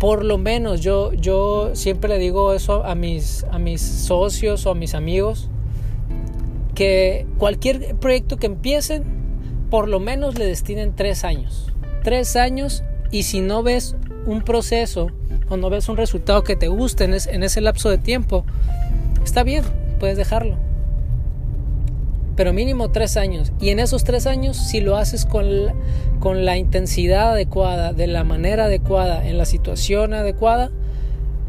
Por 0.00 0.24
lo 0.24 0.38
menos 0.38 0.80
yo, 0.80 1.12
yo 1.12 1.76
siempre 1.76 2.08
le 2.08 2.18
digo 2.18 2.54
eso 2.54 2.84
a 2.84 2.94
mis, 2.94 3.44
a 3.52 3.58
mis 3.58 3.82
socios 3.82 4.64
o 4.64 4.70
a 4.70 4.74
mis 4.74 4.94
amigos, 4.94 5.50
que 6.74 7.26
cualquier 7.36 7.94
proyecto 7.96 8.38
que 8.38 8.46
empiecen, 8.46 9.04
por 9.68 9.88
lo 9.88 10.00
menos 10.00 10.38
le 10.38 10.46
destinen 10.46 10.96
tres 10.96 11.22
años. 11.22 11.70
Tres 12.02 12.34
años 12.34 12.82
Y 13.12 13.24
si 13.24 13.40
no 13.40 13.62
ves 13.62 13.96
un 14.24 14.42
proceso 14.42 15.08
o 15.48 15.56
no 15.56 15.68
ves 15.68 15.88
un 15.88 15.96
resultado 15.96 16.44
que 16.44 16.56
te 16.56 16.68
guste 16.68 17.04
en, 17.04 17.14
en 17.14 17.42
ese 17.42 17.60
lapso 17.60 17.90
de 17.90 17.98
tiempo, 17.98 18.44
está 19.22 19.42
bien, 19.42 19.64
puedes 19.98 20.16
dejarlo. 20.16 20.69
Pero 22.40 22.54
mínimo 22.54 22.90
tres 22.90 23.18
años. 23.18 23.52
Y 23.60 23.68
en 23.68 23.80
esos 23.80 24.02
tres 24.02 24.26
años, 24.26 24.56
si 24.56 24.80
lo 24.80 24.96
haces 24.96 25.26
con 25.26 25.66
la, 25.66 25.74
con 26.20 26.46
la 26.46 26.56
intensidad 26.56 27.32
adecuada, 27.32 27.92
de 27.92 28.06
la 28.06 28.24
manera 28.24 28.64
adecuada, 28.64 29.28
en 29.28 29.36
la 29.36 29.44
situación 29.44 30.14
adecuada, 30.14 30.70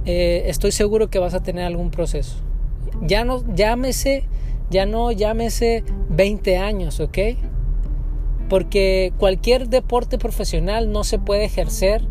eh, 0.04 0.44
estoy 0.48 0.74
seguro 0.74 1.10
que 1.10 1.18
vas 1.18 1.34
a 1.34 1.42
tener 1.42 1.64
algún 1.64 1.92
proceso. 1.92 2.36
Ya 3.04 3.24
no 3.24 3.42
llámese, 3.56 4.26
ya 4.70 4.86
no 4.86 5.14
llámese 5.14 5.86
20 6.10 6.58
años, 6.58 7.00
¿ok? 7.00 7.18
Porque 8.50 9.14
cualquier 9.18 9.70
deporte 9.70 10.18
profesional 10.18 10.92
no 10.92 11.06
se 11.06 11.20
puede 11.20 11.46
ejercer 11.46 12.02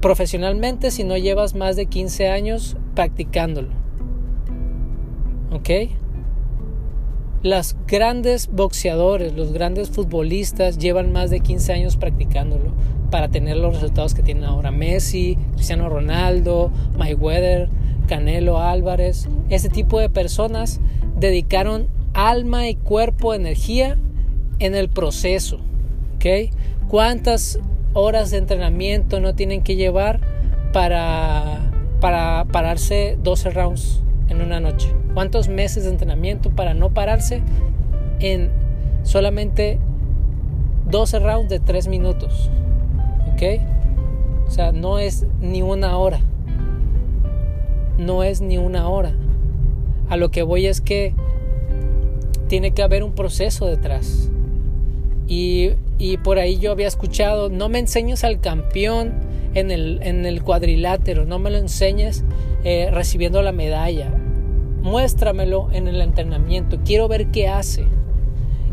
profesionalmente 0.00 0.90
si 0.90 1.04
no 1.04 1.18
llevas 1.18 1.54
más 1.54 1.76
de 1.76 1.84
15 1.84 2.30
años 2.30 2.78
practicándolo. 2.94 3.68
¿Ok? 5.52 5.68
Los 7.44 7.76
grandes 7.86 8.48
boxeadores, 8.50 9.34
los 9.34 9.52
grandes 9.52 9.90
futbolistas 9.90 10.78
llevan 10.78 11.12
más 11.12 11.28
de 11.28 11.40
15 11.40 11.74
años 11.74 11.98
practicándolo 11.98 12.72
para 13.10 13.28
tener 13.28 13.58
los 13.58 13.74
resultados 13.74 14.14
que 14.14 14.22
tienen 14.22 14.44
ahora. 14.44 14.70
Messi, 14.70 15.36
Cristiano 15.52 15.90
Ronaldo, 15.90 16.70
Mayweather, 16.96 17.68
Canelo 18.08 18.60
Álvarez, 18.60 19.28
ese 19.50 19.68
tipo 19.68 20.00
de 20.00 20.08
personas 20.08 20.80
dedicaron 21.20 21.88
alma 22.14 22.66
y 22.66 22.76
cuerpo, 22.76 23.34
energía 23.34 23.98
en 24.58 24.74
el 24.74 24.88
proceso. 24.88 25.58
¿ok? 26.14 26.50
¿Cuántas 26.88 27.58
horas 27.92 28.30
de 28.30 28.38
entrenamiento 28.38 29.20
no 29.20 29.34
tienen 29.34 29.62
que 29.62 29.76
llevar 29.76 30.22
para, 30.72 31.70
para 32.00 32.46
pararse 32.46 33.18
12 33.22 33.50
rounds 33.50 34.00
en 34.30 34.40
una 34.40 34.60
noche? 34.60 35.03
¿Cuántos 35.14 35.48
meses 35.48 35.84
de 35.84 35.90
entrenamiento 35.90 36.50
para 36.50 36.74
no 36.74 36.90
pararse 36.90 37.40
en 38.18 38.50
solamente 39.04 39.78
12 40.90 41.20
rounds 41.20 41.48
de 41.48 41.60
3 41.60 41.86
minutos? 41.86 42.50
¿Ok? 43.32 43.42
O 44.48 44.50
sea, 44.50 44.72
no 44.72 44.98
es 44.98 45.24
ni 45.40 45.62
una 45.62 45.96
hora. 45.96 46.20
No 47.96 48.24
es 48.24 48.40
ni 48.40 48.58
una 48.58 48.88
hora. 48.88 49.12
A 50.08 50.16
lo 50.16 50.32
que 50.32 50.42
voy 50.42 50.66
es 50.66 50.80
que 50.80 51.14
tiene 52.48 52.72
que 52.72 52.82
haber 52.82 53.04
un 53.04 53.12
proceso 53.12 53.66
detrás. 53.66 54.30
Y, 55.26 55.70
por 56.22 56.38
ahí 56.38 56.58
yo 56.58 56.70
había 56.70 56.86
escuchado, 56.86 57.48
no 57.48 57.68
me 57.68 57.78
enseñes 57.78 58.24
al 58.24 58.40
campeón 58.40 59.14
en 59.54 59.70
el, 59.70 60.00
en 60.02 60.26
el 60.26 60.42
cuadrilátero, 60.42 61.24
no 61.24 61.38
me 61.38 61.50
lo 61.50 61.56
enseñes 61.56 62.24
eh, 62.62 62.90
recibiendo 62.92 63.40
la 63.42 63.52
medalla, 63.52 64.12
muéstramelo 64.84 65.70
en 65.72 65.88
el 65.88 66.02
entrenamiento, 66.02 66.78
quiero 66.84 67.08
ver 67.08 67.28
qué 67.28 67.48
hace. 67.48 67.86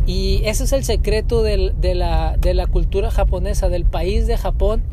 Y 0.06 0.42
ese 0.44 0.66
es 0.66 0.74
el 0.74 0.84
secreto 0.84 1.42
de, 1.42 1.74
la, 1.96 2.36
de, 2.38 2.68
cultura 2.68 3.10
japonesa, 3.10 3.70
del 3.70 3.86
país 3.86 4.28
de 4.28 4.38
Japón, 4.38 4.84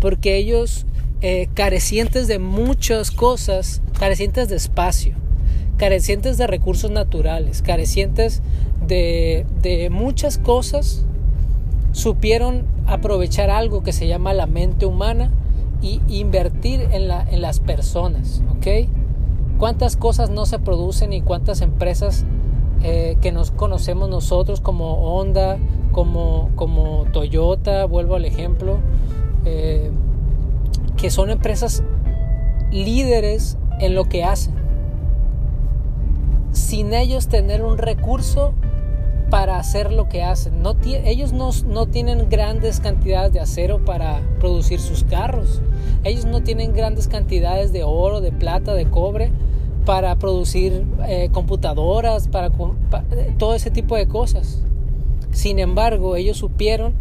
porque 0.00 0.36
ellos, 0.36 0.86
eh, 1.22 1.48
carecientes 1.54 2.28
de 2.28 2.38
muchas 2.38 3.10
cosas, 3.10 3.82
carecientes 3.98 4.48
de 4.48 4.56
espacio, 4.56 5.14
carecientes 5.76 6.38
de 6.38 6.46
recursos 6.46 6.90
naturales, 6.90 7.62
carecientes 7.62 8.40
de, 8.86 9.46
de 9.60 9.90
muchas 9.90 10.38
cosas, 10.38 11.04
supieron 11.90 12.64
aprovechar 12.86 13.50
algo 13.50 13.82
que 13.82 13.92
se 13.92 14.06
llama 14.06 14.34
la 14.34 14.46
mente 14.46 14.86
humana 14.86 15.32
y 15.82 16.00
invertir 16.08 16.86
en, 16.92 17.08
la, 17.08 17.26
en 17.28 17.42
las 17.42 17.58
personas, 17.58 18.42
¿ok? 18.56 18.99
¿Cuántas 19.60 19.98
cosas 19.98 20.30
no 20.30 20.46
se 20.46 20.58
producen 20.58 21.12
y 21.12 21.20
cuántas 21.20 21.60
empresas 21.60 22.24
eh, 22.82 23.18
que 23.20 23.30
nos 23.30 23.50
conocemos 23.50 24.08
nosotros 24.08 24.62
como 24.62 24.94
Honda, 25.14 25.58
como, 25.92 26.50
como 26.56 27.04
Toyota, 27.12 27.84
vuelvo 27.84 28.14
al 28.14 28.24
ejemplo, 28.24 28.78
eh, 29.44 29.90
que 30.96 31.10
son 31.10 31.28
empresas 31.28 31.84
líderes 32.72 33.58
en 33.80 33.94
lo 33.94 34.08
que 34.08 34.24
hacen? 34.24 34.54
sin 36.52 36.94
ellos 36.94 37.28
tener 37.28 37.62
un 37.62 37.76
recurso 37.78 38.54
para 39.28 39.58
hacer 39.58 39.92
lo 39.92 40.08
que 40.08 40.22
hacen. 40.22 40.62
Ellos 41.04 41.32
no, 41.32 41.50
no, 41.66 41.86
tienen 41.86 42.28
grandes 42.28 42.80
cantidades 42.80 43.32
de 43.32 43.40
acero 43.40 43.84
para 43.84 44.22
producir 44.40 44.80
sus 44.80 45.04
carros. 45.04 45.60
Ellos 46.02 46.24
no 46.24 46.42
tienen 46.42 46.72
grandes 46.72 47.08
cantidades 47.08 47.72
de 47.72 47.84
oro, 47.84 48.20
de 48.20 48.32
plata, 48.32 48.74
de 48.74 48.86
cobre 48.86 49.30
para 49.84 50.16
producir 50.16 50.84
eh, 51.06 51.30
computadoras, 51.32 52.28
para, 52.28 52.48
eh, 52.48 53.34
todo 53.38 53.54
ese 53.54 53.70
tipo 53.70 53.96
de 53.96 54.06
cosas. 54.06 54.62
Sin 55.32 55.58
embargo, 55.58 56.16
ellos 56.16 56.38
supieron 56.38 56.94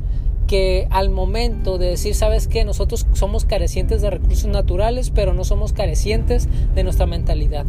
que 0.47 0.87
al 0.89 1.09
momento 1.09 1.77
de 1.77 1.91
decir, 1.91 2.15
sabes 2.15 2.47
que 2.47 2.65
nosotros 2.65 3.05
somos 3.13 3.45
carecientes 3.45 4.01
de 4.01 4.09
recursos 4.09 4.47
naturales, 4.47 5.11
pero 5.11 5.33
no 5.33 5.43
somos 5.43 5.73
carecientes 5.73 6.47
de 6.73 6.83
nuestra 6.83 7.05
mentalidad. 7.05 7.65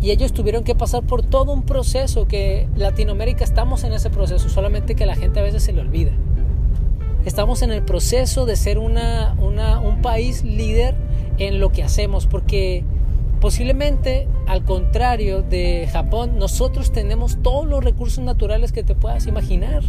Y 0.00 0.12
ellos 0.12 0.32
tuvieron 0.32 0.62
que 0.62 0.76
pasar 0.76 1.02
por 1.02 1.24
todo 1.24 1.52
un 1.52 1.62
proceso 1.62 2.28
que 2.28 2.68
Latinoamérica 2.76 3.42
estamos 3.42 3.82
en 3.82 3.92
ese 3.92 4.10
proceso, 4.10 4.48
solamente 4.48 4.94
que 4.94 5.06
la 5.06 5.16
gente 5.16 5.40
a 5.40 5.42
veces 5.42 5.64
se 5.64 5.72
le 5.72 5.80
olvida. 5.80 6.12
Estamos 7.24 7.62
en 7.62 7.72
el 7.72 7.82
proceso 7.82 8.46
de 8.46 8.54
ser 8.54 8.78
una, 8.78 9.34
un 9.40 10.00
país 10.00 10.44
líder 10.44 10.94
en 11.38 11.58
lo 11.58 11.72
que 11.72 11.82
hacemos, 11.82 12.26
porque 12.26 12.84
posiblemente 13.40 14.28
al 14.46 14.64
contrario 14.64 15.42
de 15.42 15.88
Japón, 15.92 16.38
nosotros 16.38 16.92
tenemos 16.92 17.38
todos 17.42 17.66
los 17.66 17.82
recursos 17.82 18.24
naturales 18.24 18.72
que 18.72 18.82
te 18.82 18.94
puedas 18.94 19.26
imaginar. 19.26 19.82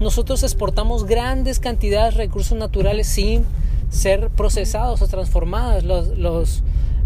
Nosotros 0.00 0.42
exportamos 0.42 1.04
grandes 1.04 1.60
cantidades 1.60 2.14
de 2.14 2.24
recursos 2.24 2.58
naturales 2.58 3.06
sin 3.06 3.44
ser 3.90 4.30
procesados 4.30 5.02
o 5.02 5.06
transformados. 5.06 5.84
Los, 5.84 6.08
los, 6.18 6.62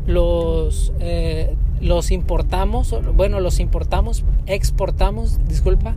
los 0.07 0.93
eh, 1.01 1.55
los 1.81 2.11
importamos, 2.11 2.95
bueno, 3.15 3.41
los 3.41 3.61
importamos, 3.61 4.25
exportamos, 4.47 5.39
disculpa, 5.47 5.95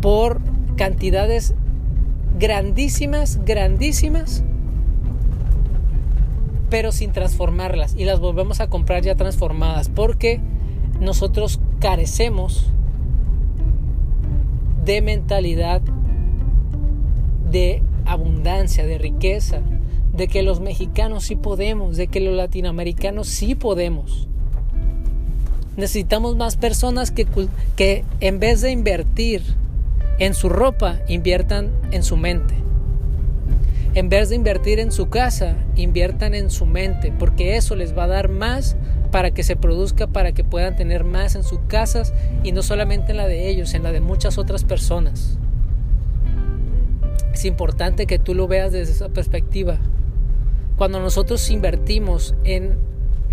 por 0.00 0.40
cantidades 0.76 1.54
grandísimas, 2.38 3.38
grandísimas, 3.44 4.42
pero 6.74 6.90
sin 6.90 7.12
transformarlas 7.12 7.94
y 7.96 8.04
las 8.04 8.18
volvemos 8.18 8.58
a 8.58 8.66
comprar 8.66 9.04
ya 9.04 9.14
transformadas 9.14 9.88
porque 9.88 10.40
nosotros 10.98 11.60
carecemos 11.78 12.66
de 14.84 15.00
mentalidad 15.00 15.82
de 17.48 17.80
abundancia, 18.06 18.84
de 18.86 18.98
riqueza, 18.98 19.60
de 20.14 20.26
que 20.26 20.42
los 20.42 20.58
mexicanos 20.58 21.22
sí 21.22 21.36
podemos, 21.36 21.96
de 21.96 22.08
que 22.08 22.18
los 22.18 22.34
latinoamericanos 22.34 23.28
sí 23.28 23.54
podemos. 23.54 24.26
Necesitamos 25.76 26.34
más 26.34 26.56
personas 26.56 27.12
que, 27.12 27.28
que 27.76 28.04
en 28.18 28.40
vez 28.40 28.62
de 28.62 28.72
invertir 28.72 29.44
en 30.18 30.34
su 30.34 30.48
ropa, 30.48 30.98
inviertan 31.06 31.70
en 31.92 32.02
su 32.02 32.16
mente. 32.16 32.63
En 33.94 34.08
vez 34.08 34.28
de 34.28 34.34
invertir 34.34 34.80
en 34.80 34.90
su 34.90 35.08
casa, 35.08 35.54
inviertan 35.76 36.34
en 36.34 36.50
su 36.50 36.66
mente, 36.66 37.12
porque 37.16 37.56
eso 37.56 37.76
les 37.76 37.96
va 37.96 38.04
a 38.04 38.08
dar 38.08 38.28
más 38.28 38.76
para 39.12 39.30
que 39.30 39.44
se 39.44 39.54
produzca, 39.54 40.08
para 40.08 40.32
que 40.32 40.42
puedan 40.42 40.74
tener 40.74 41.04
más 41.04 41.36
en 41.36 41.44
sus 41.44 41.60
casas 41.68 42.12
y 42.42 42.50
no 42.50 42.64
solamente 42.64 43.12
en 43.12 43.18
la 43.18 43.28
de 43.28 43.48
ellos, 43.48 43.72
en 43.74 43.84
la 43.84 43.92
de 43.92 44.00
muchas 44.00 44.36
otras 44.36 44.64
personas. 44.64 45.38
Es 47.32 47.44
importante 47.44 48.06
que 48.06 48.18
tú 48.18 48.34
lo 48.34 48.48
veas 48.48 48.72
desde 48.72 48.92
esa 48.92 49.10
perspectiva. 49.10 49.78
Cuando 50.76 50.98
nosotros 50.98 51.48
invertimos 51.50 52.34
en 52.42 52.76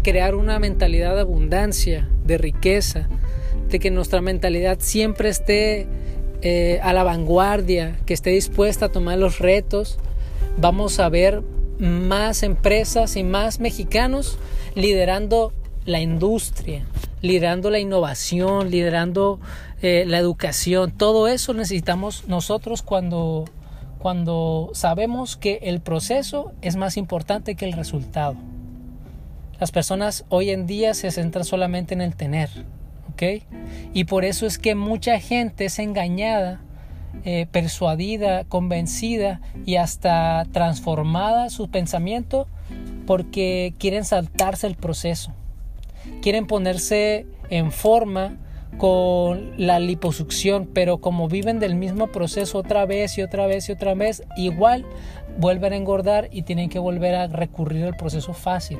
crear 0.03 0.35
una 0.35 0.59
mentalidad 0.59 1.15
de 1.15 1.21
abundancia, 1.21 2.07
de 2.23 2.37
riqueza, 2.37 3.09
de 3.69 3.79
que 3.79 3.89
nuestra 3.89 4.21
mentalidad 4.21 4.77
siempre 4.79 5.29
esté 5.29 5.87
eh, 6.43 6.79
a 6.83 6.93
la 6.93 7.03
vanguardia, 7.03 7.95
que 8.05 8.13
esté 8.13 8.29
dispuesta 8.29 8.85
a 8.85 8.89
tomar 8.89 9.17
los 9.17 9.39
retos, 9.39 9.97
vamos 10.57 10.99
a 10.99 11.09
ver 11.09 11.43
más 11.79 12.43
empresas 12.43 13.15
y 13.15 13.23
más 13.23 13.59
mexicanos 13.59 14.37
liderando 14.75 15.53
la 15.85 15.99
industria, 15.99 16.85
liderando 17.21 17.69
la 17.69 17.79
innovación, 17.79 18.69
liderando 18.69 19.39
eh, 19.81 20.05
la 20.07 20.19
educación. 20.19 20.91
Todo 20.91 21.27
eso 21.27 21.53
necesitamos 21.53 22.27
nosotros 22.27 22.81
cuando 22.83 23.45
cuando 24.01 24.71
sabemos 24.73 25.37
que 25.37 25.59
el 25.61 25.79
proceso 25.79 26.53
es 26.63 26.75
más 26.75 26.97
importante 26.97 27.53
que 27.53 27.65
el 27.65 27.73
resultado. 27.73 28.35
Las 29.59 29.71
personas 29.71 30.25
hoy 30.29 30.49
en 30.49 30.65
día 30.65 30.95
se 30.95 31.11
centran 31.11 31.45
solamente 31.45 31.93
en 31.93 32.01
el 32.01 32.15
tener, 32.15 32.49
¿ok? 33.13 33.43
Y 33.93 34.05
por 34.05 34.25
eso 34.25 34.47
es 34.47 34.57
que 34.57 34.73
mucha 34.73 35.19
gente 35.19 35.65
es 35.65 35.77
engañada 35.77 36.61
eh, 37.23 37.47
persuadida, 37.51 38.45
convencida 38.45 39.41
y 39.65 39.75
hasta 39.75 40.45
transformada 40.51 41.49
su 41.49 41.69
pensamiento 41.69 42.47
porque 43.05 43.73
quieren 43.77 44.05
saltarse 44.05 44.67
el 44.67 44.75
proceso. 44.75 45.33
Quieren 46.21 46.47
ponerse 46.47 47.27
en 47.49 47.71
forma 47.71 48.37
con 48.77 49.51
la 49.57 49.79
liposucción, 49.79 50.67
pero 50.73 50.99
como 50.99 51.27
viven 51.27 51.59
del 51.59 51.75
mismo 51.75 52.07
proceso 52.07 52.57
otra 52.57 52.85
vez 52.85 53.17
y 53.17 53.21
otra 53.21 53.45
vez 53.45 53.69
y 53.69 53.73
otra 53.73 53.93
vez, 53.93 54.23
igual 54.37 54.85
vuelven 55.37 55.73
a 55.73 55.75
engordar 55.75 56.29
y 56.31 56.43
tienen 56.43 56.69
que 56.69 56.79
volver 56.79 57.15
a 57.15 57.27
recurrir 57.27 57.85
al 57.85 57.95
proceso 57.95 58.33
fácil. 58.33 58.79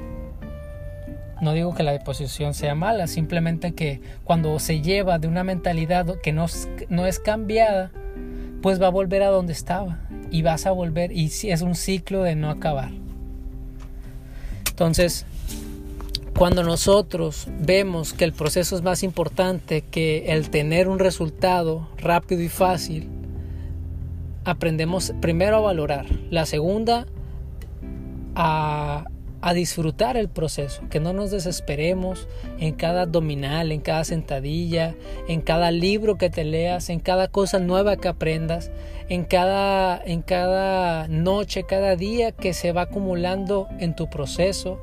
No 1.42 1.54
digo 1.54 1.74
que 1.74 1.84
la 1.84 1.94
liposucción 1.94 2.54
sea 2.54 2.76
mala, 2.76 3.08
simplemente 3.08 3.74
que 3.74 4.00
cuando 4.24 4.58
se 4.60 4.82
lleva 4.82 5.18
de 5.20 5.28
una 5.28 5.44
mentalidad 5.44 6.20
que 6.22 6.32
no, 6.32 6.46
no 6.90 7.06
es 7.08 7.20
cambiada, 7.20 7.92
pues 8.62 8.82
va 8.82 8.88
a 8.88 8.92
volver 8.92 9.24
a 9.24 9.28
donde 9.28 9.54
estaba 9.54 10.00
y 10.30 10.42
vas 10.42 10.66
a 10.66 10.72
volver 10.72 11.12
y 11.12 11.26
es 11.26 11.62
un 11.62 11.76
ciclo 11.76 12.24
de 12.24 12.36
no 12.36 12.50
acabar. 12.50 12.92
Entonces, 14.70 15.26
cuando 16.38 16.64
nosotros 16.64 17.48
vemos 17.60 18.14
que 18.14 18.24
el 18.24 18.34
proceso 18.34 18.76
es 18.76 18.82
más 18.82 19.04
importante 19.04 19.82
que 19.82 20.34
el 20.34 20.50
tener 20.50 20.88
un 20.88 21.00
resultado 21.00 21.88
rápido 21.98 22.42
y 22.42 22.50
fácil, 22.50 23.10
aprendemos 24.44 25.14
primero 25.22 25.58
a 25.58 25.60
valorar, 25.60 26.06
la 26.30 26.46
segunda 26.46 27.06
a 28.36 29.06
a 29.42 29.54
disfrutar 29.54 30.18
el 30.18 30.30
proceso, 30.30 30.84
que 30.90 31.00
no 31.00 31.14
nos 31.14 31.32
desesperemos 31.32 32.28
en 32.60 32.74
cada 32.74 33.04
abdominal, 33.04 33.72
en 33.72 33.82
cada 33.82 34.04
sentadilla, 34.04 34.96
en 35.28 35.42
cada 35.42 35.72
libro 35.72 36.18
que 36.18 36.30
te 36.30 36.44
leas, 36.44 36.90
en 36.90 37.00
cada 37.00 37.28
cosa 37.28 37.60
nueva 37.60 37.98
que 37.98 38.08
aprendas, 38.08 38.72
en 39.10 39.24
cada, 39.24 40.00
en 40.04 40.22
cada 40.22 41.08
noche, 41.08 41.64
cada 41.64 41.96
día 41.96 42.32
que 42.32 42.54
se 42.54 42.72
va 42.72 42.84
acumulando 42.84 43.68
en 43.80 43.96
tu 43.96 44.10
proceso, 44.10 44.80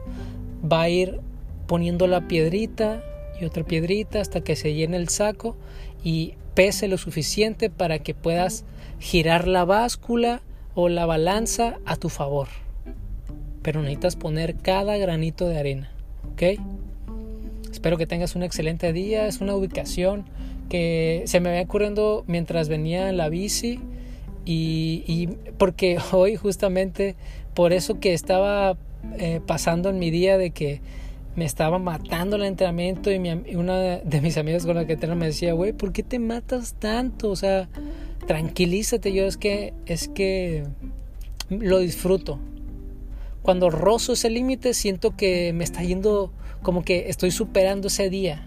va 0.61 0.83
a 0.83 0.89
ir 0.89 1.21
poniendo 1.69 2.09
la 2.09 2.27
piedrita 2.27 3.03
y 3.41 3.45
otra 3.45 3.63
piedrita 3.63 4.21
hasta 4.21 4.41
que 4.41 4.57
se 4.57 4.75
llene 4.75 4.97
el 4.97 5.09
saco 5.09 5.57
y 6.03 6.35
pese 6.55 6.89
lo 6.89 6.99
suficiente 6.99 7.71
para 7.71 8.01
que 8.01 8.15
puedas 8.15 8.65
girar 8.99 9.47
la 9.47 9.65
báscula 9.65 10.43
o 10.75 10.89
la 10.89 11.07
balanza 11.07 11.79
a 11.87 11.95
tu 11.95 12.09
favor 12.09 12.49
pero 13.63 13.81
necesitas 13.81 14.17
poner 14.17 14.57
cada 14.57 14.97
granito 14.97 15.49
de 15.49 15.59
arena, 15.59 15.91
¿ok? 16.33 16.61
Espero 17.71 17.97
que 17.97 18.07
tengas 18.07 18.35
un 18.35 18.43
excelente 18.43 18.93
día, 18.93 19.27
es 19.27 19.41
una 19.41 19.55
ubicación 19.55 20.25
que 20.69 21.23
se 21.27 21.41
me 21.41 21.55
va 21.55 21.63
ocurriendo 21.63 22.25
mientras 22.27 22.69
venía 22.69 23.09
en 23.09 23.17
la 23.17 23.29
bici 23.29 23.81
y, 24.45 25.29
porque 25.59 25.99
hoy 26.13 26.37
justamente 26.37 27.17
por 27.55 27.73
eso 27.73 28.01
que 28.01 28.15
estaba 28.15 28.77
eh, 29.19 29.41
pasando 29.47 29.91
en 29.91 29.99
mi 29.99 30.11
día 30.11 30.39
de 30.39 30.51
que 30.51 30.81
me 31.37 31.45
estaba 31.45 31.79
matando 31.79 32.37
el 32.37 32.43
entrenamiento 32.43 33.13
y 33.13 33.19
una 33.55 33.99
de 33.99 34.21
mis 34.21 34.37
amigos 34.39 34.67
con 34.67 34.75
la 34.75 34.87
que 34.87 34.97
tengo 34.97 35.15
me 35.15 35.27
decía, 35.27 35.53
güey, 35.53 35.73
¿por 35.73 35.93
qué 35.93 36.03
te 36.03 36.19
matas 36.19 36.75
tanto? 36.75 37.31
O 37.31 37.37
sea, 37.37 37.69
tranquilízate, 38.27 39.13
yo 39.13 39.25
es 39.25 39.37
que, 39.37 39.73
es 39.87 40.09
que 40.09 40.65
lo 41.49 41.79
disfruto, 41.79 42.41
cuando 43.49 43.71
rozo 43.71 44.13
ese 44.13 44.29
límite 44.29 44.75
siento 44.75 45.17
que 45.17 45.55
me 45.55 45.65
está 45.65 45.83
yendo 45.83 46.31
como 46.63 46.85
que 46.85 47.09
estoy 47.09 47.31
superando 47.31 47.89
ese 47.89 48.11
día. 48.11 48.47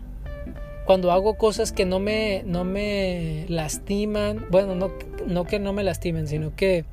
Cuando 0.85 1.11
hago 1.11 1.39
cosas 1.39 1.71
que 1.71 1.87
no 1.87 1.99
me, 1.99 2.43
no 2.45 2.65
me 2.65 3.47
lastiman, 3.49 4.45
bueno, 4.51 4.75
no, 4.75 4.91
no 5.25 5.45
que 5.45 5.57
no 5.57 5.73
me 5.73 5.83
lastimen, 5.83 6.27
sino 6.27 6.55
que 6.55 6.85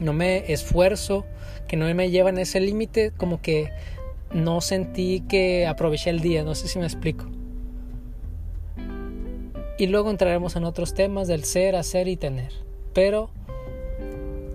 no 0.00 0.14
me 0.14 0.50
esfuerzo, 0.50 1.26
que 1.66 1.76
no 1.76 1.94
me 1.94 2.08
llevan 2.08 2.38
ese 2.38 2.60
límite, 2.60 3.12
como 3.14 3.42
que 3.42 3.72
no 4.32 4.62
sentí 4.62 5.22
que 5.28 5.66
aproveché 5.66 6.08
el 6.08 6.20
día, 6.20 6.44
no 6.44 6.54
sé 6.54 6.66
si 6.66 6.78
me 6.78 6.86
explico. 6.86 7.26
Y 9.76 9.86
luego 9.88 10.08
entraremos 10.08 10.56
en 10.56 10.64
otros 10.64 10.94
temas 10.94 11.28
del 11.28 11.44
ser, 11.44 11.76
hacer 11.76 12.08
y 12.08 12.16
tener. 12.16 12.52
Pero 12.94 13.28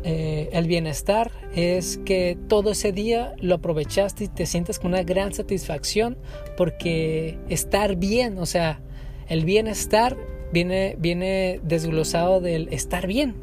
eh, 0.04 0.50
el 0.52 0.68
bienestar 0.68 1.32
es 1.56 1.98
que 2.06 2.38
todo 2.48 2.72
ese 2.72 2.92
día 2.92 3.34
lo 3.39 3.56
aprovechaste 3.56 4.26
y 4.26 4.28
te 4.28 4.46
sientes 4.46 4.80
con 4.80 4.92
una 4.92 5.04
gran 5.04 5.34
satisfacción 5.34 6.18
porque 6.58 7.38
estar 7.48 7.96
bien, 7.96 8.38
o 8.38 8.46
sea, 8.46 8.82
el 9.30 9.46
bienestar 9.46 10.18
viene, 10.52 10.96
viene 11.00 11.62
desglosado 11.63 12.42
del 12.42 12.68
estar 12.72 13.08
bien. 13.08 13.36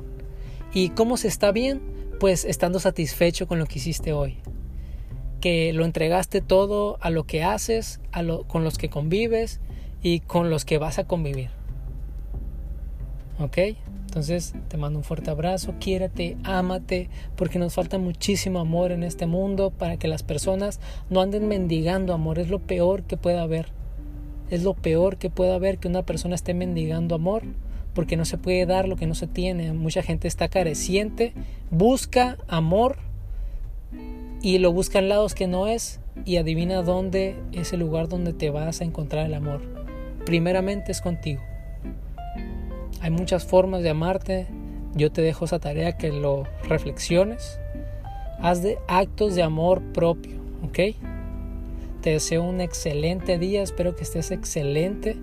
¿Y 0.72 0.90
cómo 0.90 1.16
se 1.16 1.28
está 1.28 1.50
bien? 1.50 1.80
Pues 2.20 2.44
estando 2.44 2.78
satisfecho 2.78 3.48
con 3.48 3.58
lo 3.58 3.66
que 3.66 3.78
hiciste 3.78 4.12
hoy. 4.12 4.38
Que 5.40 5.72
lo 5.72 5.84
entregaste 5.84 6.42
todo 6.42 6.98
a 7.00 7.10
lo 7.10 7.24
que 7.24 7.42
haces, 7.42 8.00
a 8.12 8.22
lo, 8.22 8.44
con 8.46 8.64
los 8.64 8.76
que 8.76 8.90
convives 8.90 9.60
y 10.02 10.20
con 10.20 10.50
los 10.50 10.64
que 10.64 10.78
vas 10.78 10.98
a 10.98 11.06
convivir. 11.06 11.59
¿Ok? 13.40 13.58
Entonces 14.06 14.54
te 14.68 14.76
mando 14.76 14.98
un 14.98 15.04
fuerte 15.04 15.30
abrazo, 15.30 15.74
quiérete, 15.78 16.36
ámate, 16.42 17.08
porque 17.36 17.58
nos 17.58 17.74
falta 17.74 17.96
muchísimo 17.96 18.58
amor 18.58 18.90
en 18.90 19.04
este 19.04 19.26
mundo 19.26 19.70
para 19.70 19.98
que 19.98 20.08
las 20.08 20.24
personas 20.24 20.80
no 21.10 21.20
anden 21.20 21.46
mendigando 21.46 22.12
amor. 22.12 22.38
Es 22.38 22.50
lo 22.50 22.58
peor 22.58 23.04
que 23.04 23.16
pueda 23.16 23.42
haber. 23.42 23.68
Es 24.50 24.64
lo 24.64 24.74
peor 24.74 25.16
que 25.16 25.30
pueda 25.30 25.54
haber 25.54 25.78
que 25.78 25.86
una 25.86 26.02
persona 26.02 26.34
esté 26.34 26.54
mendigando 26.54 27.14
amor 27.14 27.44
porque 27.94 28.16
no 28.16 28.24
se 28.24 28.36
puede 28.36 28.66
dar 28.66 28.88
lo 28.88 28.96
que 28.96 29.06
no 29.06 29.14
se 29.14 29.28
tiene. 29.28 29.72
Mucha 29.72 30.02
gente 30.02 30.26
está 30.26 30.48
careciente, 30.48 31.32
busca 31.70 32.36
amor 32.48 32.98
y 34.42 34.58
lo 34.58 34.72
busca 34.72 34.98
en 34.98 35.08
lados 35.08 35.34
que 35.34 35.46
no 35.46 35.68
es 35.68 36.00
y 36.24 36.38
adivina 36.38 36.82
dónde 36.82 37.36
es 37.52 37.72
el 37.72 37.80
lugar 37.80 38.08
donde 38.08 38.32
te 38.32 38.50
vas 38.50 38.80
a 38.80 38.84
encontrar 38.84 39.26
el 39.26 39.34
amor. 39.34 39.60
Primeramente 40.26 40.90
es 40.90 41.00
contigo. 41.00 41.42
Hay 43.00 43.10
muchas 43.10 43.44
formas 43.44 43.82
de 43.82 43.90
amarte. 43.90 44.46
Yo 44.94 45.10
te 45.10 45.22
dejo 45.22 45.44
esa 45.44 45.58
tarea 45.58 45.96
que 45.96 46.12
lo 46.12 46.44
reflexiones. 46.68 47.58
Haz 48.40 48.62
de 48.62 48.78
actos 48.88 49.34
de 49.34 49.42
amor 49.42 49.82
propio, 49.92 50.38
¿ok? 50.62 50.96
Te 52.00 52.10
deseo 52.10 52.42
un 52.42 52.60
excelente 52.60 53.38
día, 53.38 53.62
espero 53.62 53.94
que 53.94 54.04
estés 54.04 54.30
excelente 54.30 55.16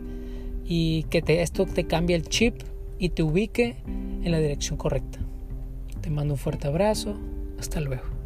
y 0.66 1.04
que 1.04 1.22
te, 1.22 1.42
esto 1.42 1.66
te 1.66 1.86
cambie 1.86 2.16
el 2.16 2.28
chip 2.28 2.62
y 3.00 3.10
te 3.10 3.24
ubique 3.24 3.78
en 3.88 4.32
la 4.32 4.40
dirección 4.40 4.78
correcta. 4.78 5.20
Te 6.02 6.10
mando 6.10 6.36
un 6.36 6.38
fuerte 6.38 6.68
abrazo, 6.68 7.16
hasta 7.60 7.80
luego. 7.80 8.17